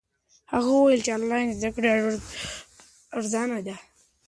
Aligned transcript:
هغه 0.51 0.71
وایي 0.75 0.99
چې 1.05 1.09
آنلاین 1.17 1.47
زده 1.57 1.69
کړه 1.75 1.89
ارزانه 3.17 3.59
ده. 3.67 3.75